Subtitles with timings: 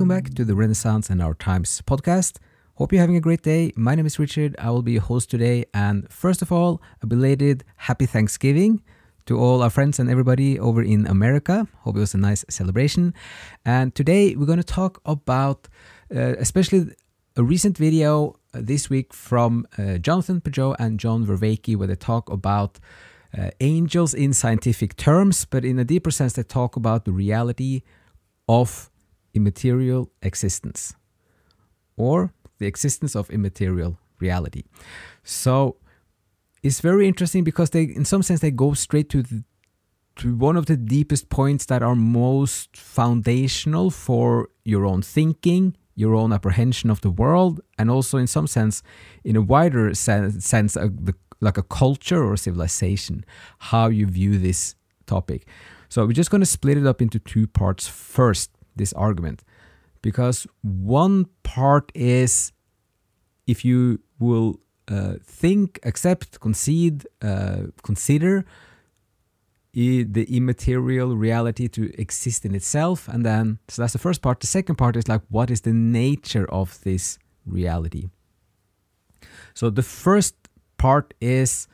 [0.00, 2.38] Welcome back to the Renaissance and Our Times podcast.
[2.76, 3.70] Hope you're having a great day.
[3.76, 4.56] My name is Richard.
[4.58, 5.66] I will be your host today.
[5.74, 8.82] And first of all, a belated happy Thanksgiving
[9.26, 11.68] to all our friends and everybody over in America.
[11.80, 13.12] Hope it was a nice celebration.
[13.66, 15.68] And today we're going to talk about,
[16.16, 16.92] uh, especially
[17.36, 22.30] a recent video this week from uh, Jonathan Pageau and John Vervaeke, where they talk
[22.30, 22.78] about
[23.36, 27.82] uh, angels in scientific terms, but in a deeper sense, they talk about the reality
[28.48, 28.89] of
[29.34, 30.94] immaterial existence
[31.96, 34.62] or the existence of immaterial reality.
[35.22, 35.76] So
[36.62, 39.44] it's very interesting because they, in some sense, they go straight to the,
[40.16, 46.14] to one of the deepest points that are most foundational for your own thinking, your
[46.14, 48.82] own apprehension of the world, and also, in some sense,
[49.24, 53.24] in a wider sense, sense uh, the, like a culture or civilization,
[53.58, 54.74] how you view this
[55.06, 55.46] topic.
[55.88, 59.42] So we're just going to split it up into two parts first, this argument,
[60.02, 62.52] because one part is
[63.46, 68.44] if you will uh, think, accept, concede, uh, consider
[69.72, 73.06] the immaterial reality to exist in itself.
[73.06, 74.40] And then, so that's the first part.
[74.40, 78.08] The second part is like, what is the nature of this reality?
[79.54, 80.34] So the first
[80.76, 81.68] part is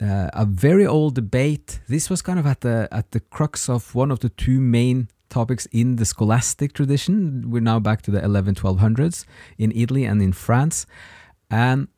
[0.00, 1.80] uh, a very old debate.
[1.88, 5.08] This was kind of at the at the crux of one of the two main
[5.28, 7.50] topics in the scholastic tradition.
[7.50, 9.24] We're now back to the 11 1200s
[9.58, 10.86] in Italy and in France.
[11.50, 11.88] And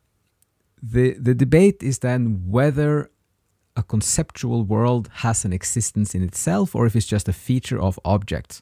[0.81, 3.09] the the debate is then whether
[3.75, 7.99] a conceptual world has an existence in itself or if it's just a feature of
[8.03, 8.61] objects.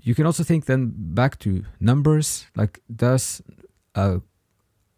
[0.00, 3.42] You can also think then back to numbers, like does
[3.94, 4.20] a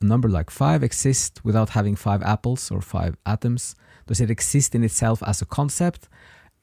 [0.01, 3.75] number like 5 exist without having 5 apples or 5 atoms?
[4.07, 6.09] Does it exist in itself as a concept?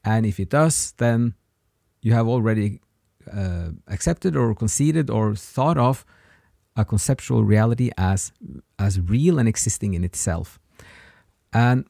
[0.04, 1.36] And if it does, then
[2.02, 2.80] you have already
[3.32, 6.06] uh, accepted or conceded or thought of
[6.76, 8.32] a conceptual reality as
[8.78, 10.60] as real and existing in itself.
[11.52, 11.86] And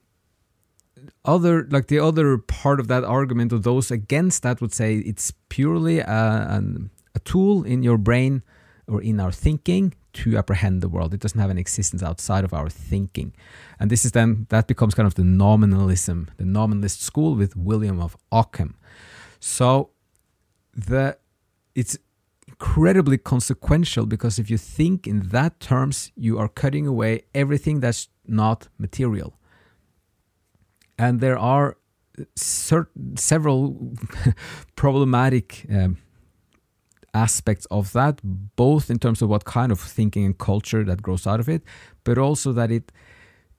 [1.24, 5.32] other like the other part of that argument or those against that would say it's
[5.48, 8.42] purely a, an, a tool in your brain
[8.86, 11.12] or in our thinking to apprehend the world.
[11.14, 13.34] It doesn't have an existence outside of our thinking.
[13.78, 18.00] And this is then that becomes kind of the nominalism, the nominalist school with William
[18.00, 18.76] of Ockham.
[19.38, 19.90] So
[20.86, 21.18] the
[21.74, 21.98] it's
[22.46, 28.08] incredibly consequential because if you think in that terms, you are cutting away everything that's
[28.26, 29.34] not material.
[30.98, 31.76] And there are
[32.34, 33.94] certain, several
[34.76, 35.98] problematic um,
[37.14, 38.20] aspects of that,
[38.56, 41.62] both in terms of what kind of thinking and culture that grows out of it,
[42.02, 42.90] but also that it,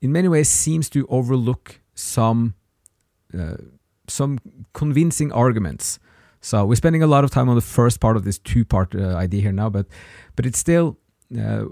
[0.01, 2.55] in many ways, seems to overlook some
[3.37, 3.57] uh,
[4.07, 4.39] some
[4.73, 5.99] convincing arguments
[6.41, 9.15] so we're spending a lot of time on the first part of this two-part uh,
[9.15, 9.85] idea here now, but
[10.35, 10.97] but it's still
[11.37, 11.65] uh,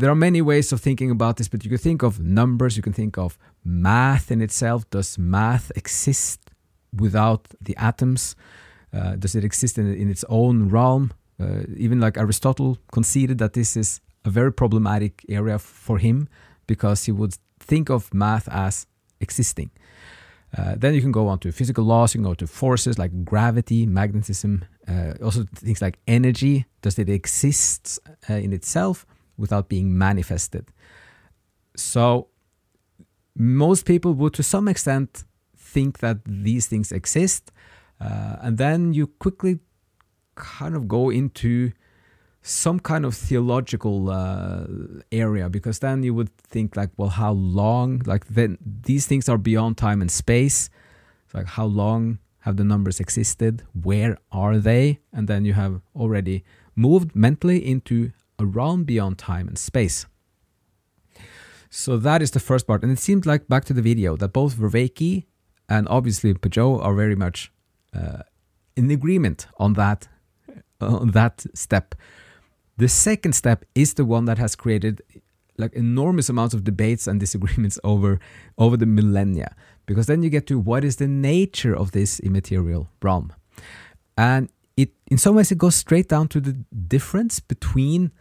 [0.00, 1.48] there are many ways of thinking about this.
[1.48, 4.88] But you can think of numbers, you can think of math in itself.
[4.90, 6.40] Does math exist
[6.92, 8.34] without the atoms?
[8.92, 11.12] Uh, does it exist in, in its own realm?
[11.40, 16.28] Uh, even like Aristotle conceded that this is a very problematic area for him
[16.66, 18.86] because he would think of math as
[19.20, 19.70] existing.
[20.56, 23.24] Uh, then you can go on to physical laws, you can go to forces like
[23.24, 26.66] gravity, magnetism, uh, also things like energy.
[26.82, 29.06] Does it exist uh, in itself
[29.36, 30.66] without being manifested?
[31.76, 32.28] So,
[33.36, 35.24] most people would to some extent
[35.56, 37.52] think that these things exist.
[38.00, 39.60] Uh, and then you quickly
[40.34, 41.72] kind of go into
[42.42, 44.64] some kind of theological uh,
[45.12, 49.38] area because then you would think like well how long like then these things are
[49.38, 50.70] beyond time and space.
[51.26, 53.62] It's like how long have the numbers existed?
[53.74, 55.00] Where are they?
[55.12, 60.06] And then you have already moved mentally into a realm beyond time and space.
[61.68, 62.82] So that is the first part.
[62.82, 65.24] And it seemed like back to the video that both Vervaeke
[65.68, 67.52] and obviously Pageau are very much
[67.94, 68.22] uh,
[68.76, 70.08] in agreement on that
[70.80, 71.94] on that step
[72.80, 75.02] the second step is the one that has created
[75.58, 78.18] like enormous amounts of debates and disagreements over
[78.56, 79.54] over the millennia
[79.84, 83.32] because then you get to what is the nature of this immaterial realm.
[84.16, 84.48] And
[84.78, 86.52] it in some ways it goes straight down to the
[86.88, 88.12] difference between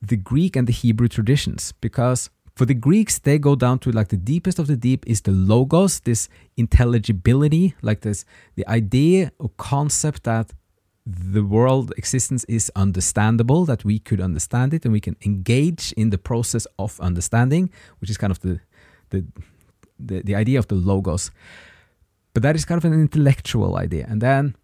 [0.00, 4.08] the greek and the hebrew traditions because for the greeks they go down to like
[4.08, 8.24] the deepest of the deep is the logos this intelligibility like this
[8.54, 10.52] the idea or concept that
[11.10, 16.10] the world existence is understandable, that we could understand it and we can engage in
[16.10, 17.70] the process of understanding,
[18.00, 18.60] which is kind of the,
[19.10, 19.24] the,
[19.98, 21.30] the, the idea of the logos.
[22.34, 24.06] But that is kind of an intellectual idea.
[24.08, 24.54] And then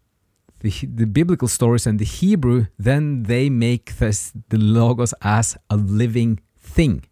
[0.59, 5.77] the, the biblical stories and the Hebrew, then they make this, the logos as a
[5.77, 7.05] living thing.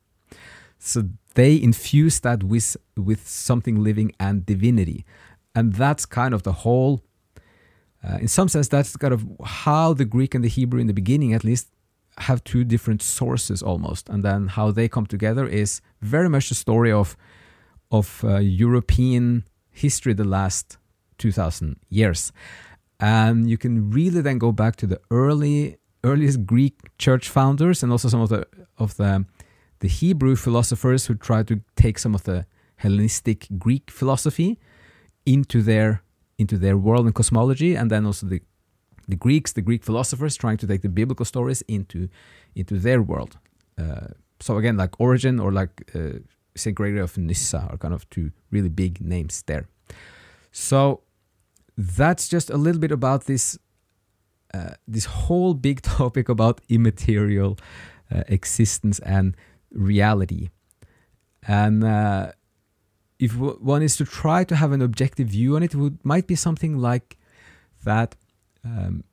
[0.78, 5.06] So they infuse that with with something living and divinity,
[5.56, 7.02] and that's kind of the whole.
[8.04, 10.94] Uh, in some sense, that's kind of how the Greek and the Hebrew, in the
[10.94, 11.70] beginning at least,
[12.18, 16.56] have two different sources almost, and then how they come together is very much the
[16.56, 17.16] story of
[17.90, 20.78] of uh, European history the last
[21.18, 22.32] two thousand years,
[23.00, 27.92] and you can really then go back to the early earliest Greek church founders and
[27.92, 28.46] also some of the
[28.78, 29.26] of the
[29.80, 32.46] the Hebrew philosophers who tried to take some of the
[32.76, 34.60] Hellenistic Greek philosophy
[35.26, 36.03] into their
[36.38, 38.42] into their world and cosmology, and then also the
[39.08, 42.08] the Greeks, the Greek philosophers, trying to take the biblical stories into
[42.56, 43.38] into their world.
[43.78, 44.08] Uh,
[44.40, 46.20] so again, like Origen or like uh,
[46.56, 49.68] Saint Gregory of Nyssa are kind of two really big names there.
[50.52, 51.02] So
[51.78, 53.58] that's just a little bit about this
[54.54, 57.58] uh, this whole big topic about immaterial
[58.14, 59.36] uh, existence and
[59.72, 60.50] reality.
[61.48, 62.32] And uh,
[63.24, 63.32] if
[63.74, 66.36] one is to try to have an objective view on it, it would, might be
[66.36, 67.18] something like
[67.86, 68.16] that.
[68.66, 69.04] Um,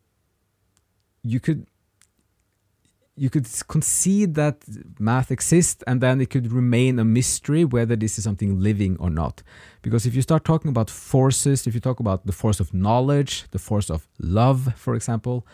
[1.22, 1.66] you could
[3.16, 4.56] you could concede that
[4.98, 9.10] math exists and then it could remain a mystery whether this is something living or
[9.10, 9.42] not.
[9.82, 13.44] Because if you start talking about forces, if you talk about the force of knowledge,
[13.50, 15.46] the force of love, for example,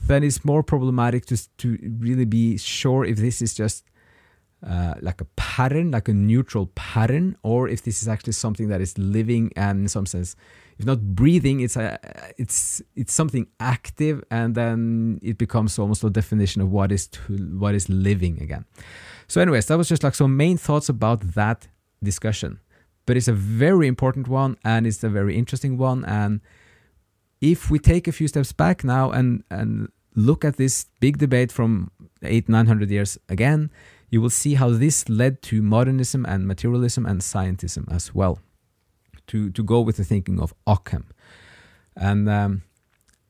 [0.00, 3.89] then it's more problematic to, to really be sure if this is just
[4.66, 8.80] uh, like a pattern, like a neutral pattern, or if this is actually something that
[8.80, 10.36] is living and in some sense,
[10.78, 11.98] if not breathing, it's a,
[12.38, 17.20] it's it's something active, and then it becomes almost a definition of what is to,
[17.58, 18.64] what is living again.
[19.28, 21.68] So, anyways, that was just like some main thoughts about that
[22.02, 22.60] discussion,
[23.06, 26.04] but it's a very important one and it's a very interesting one.
[26.04, 26.40] And
[27.40, 31.52] if we take a few steps back now and and look at this big debate
[31.52, 31.90] from
[32.22, 33.70] eight nine hundred years again
[34.10, 38.40] you will see how this led to modernism and materialism and scientism as well,
[39.28, 41.06] to, to go with the thinking of Occam.
[41.96, 42.62] And um,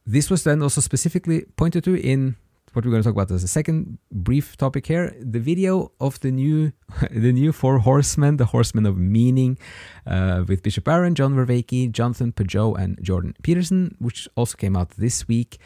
[0.06, 2.36] this was then also specifically pointed to in
[2.72, 6.20] what we're going to talk about as a second brief topic here the video of
[6.20, 6.72] the new
[7.10, 9.58] the new four horsemen the horsemen of meaning
[10.06, 14.90] uh, with bishop barron john vervaeke jonathan pageau and jordan peterson which also came out
[14.90, 15.58] this week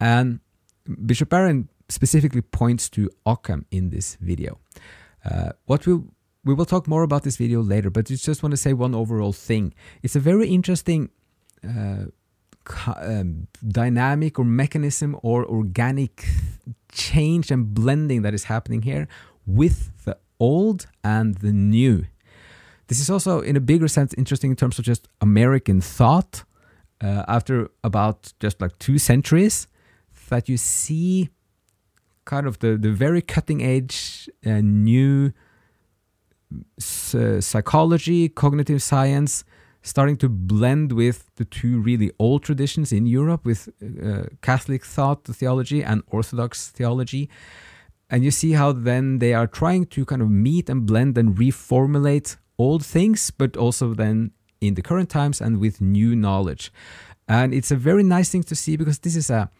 [0.00, 0.40] and
[1.04, 4.58] bishop barron specifically points to Occam in this video.
[5.24, 6.00] Uh, what we
[6.44, 8.94] we will talk more about this video later, but I just want to say one
[8.94, 9.74] overall thing.
[10.02, 11.10] It's a very interesting
[11.64, 12.06] uh,
[12.96, 16.26] um, dynamic or mechanism or organic
[16.90, 19.08] change and blending that is happening here
[19.46, 22.06] with the old and the new.
[22.86, 26.44] This is also, in a bigger sense, interesting in terms of just American thought.
[27.00, 29.68] Uh, after about just like two centuries,
[30.30, 31.28] that you see
[32.28, 35.32] kind of the, the very cutting edge uh, new
[37.14, 39.44] uh, psychology, cognitive science,
[39.82, 45.24] starting to blend with the two really old traditions in Europe with uh, Catholic thought
[45.24, 47.30] theology and Orthodox theology.
[48.10, 51.34] And you see how then they are trying to kind of meet and blend and
[51.34, 56.72] reformulate old things, but also then in the current times and with new knowledge.
[57.26, 59.50] And it's a very nice thing to see because this is a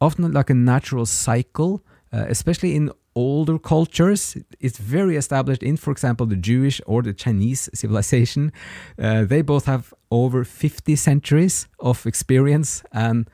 [0.00, 4.36] often like a natural cycle uh, especially in older cultures.
[4.60, 8.52] It's very established in, for example, the Jewish or the Chinese civilization.
[8.98, 13.28] Uh, they both have over 50 centuries of experience and,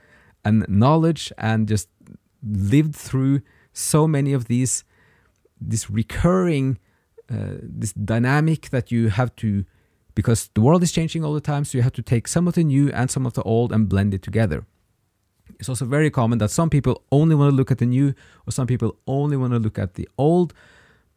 [0.44, 1.88] and knowledge and just
[2.42, 3.40] lived through
[3.72, 4.84] so many of these
[5.60, 6.78] this recurring
[7.30, 9.64] uh, this dynamic that you have to
[10.14, 12.54] because the world is changing all the time so you have to take some of
[12.54, 14.66] the new and some of the old and blend it together
[15.58, 18.14] it's also very common that some people only want to look at the new
[18.46, 20.52] or some people only want to look at the old.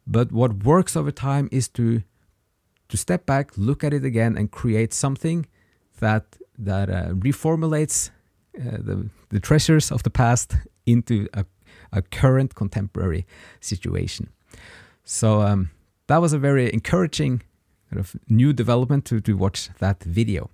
[0.07, 2.01] But what works over time is to
[2.87, 5.45] to step back, look at it again, and create something
[5.99, 6.25] that
[6.57, 8.09] that uh, reformulates
[8.57, 10.55] uh, the the treasures of the past
[10.85, 11.45] into a,
[11.91, 13.25] a current contemporary
[13.59, 14.29] situation.
[15.03, 15.69] So um,
[16.07, 17.43] that was a very encouraging
[17.89, 20.49] kind of new development to to watch that video.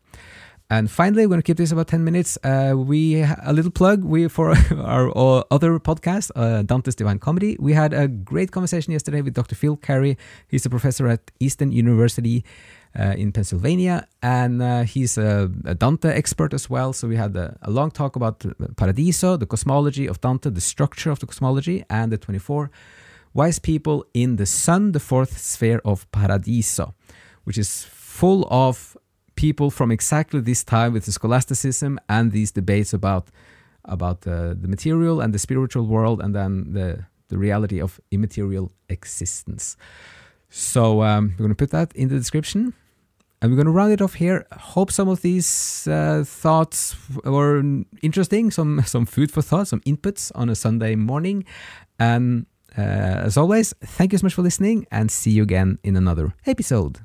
[0.70, 2.40] And finally, we're going to keep this about 10 minutes.
[2.44, 7.56] Uh, we a little plug we for our, our other podcast, uh, Dante's Divine Comedy.
[7.60, 9.54] We had a great conversation yesterday with Dr.
[9.54, 10.18] Phil Cary.
[10.48, 12.44] He's a professor at Eastern University
[12.98, 16.94] uh, in Pennsylvania, and uh, he's a, a, Dante expert as well.
[16.94, 18.44] So we had a, a, long talk about
[18.78, 22.72] Paradiso, the cosmology of Dante, the structure of the cosmology, and the 24
[23.34, 26.96] wise people in the sun, the fourth sphere of Paradiso,
[27.44, 28.98] which is full of
[29.36, 33.27] people from exactly this time with the scholasticism and these debates about
[33.84, 38.72] about uh, the material and the spiritual world, and then the the reality of immaterial
[38.89, 39.77] existence.
[40.50, 42.74] So um, we're going to put that in the description.
[43.42, 44.46] And we're going to round it off here.
[44.54, 47.62] Hope some of these uh, thoughts were
[48.01, 51.44] interesting, some some food for thought, some inputs on a Sunday morning.
[52.00, 52.46] And
[52.77, 52.82] uh,
[53.27, 57.00] as always, thank you so much for listening, and see you again in another episode.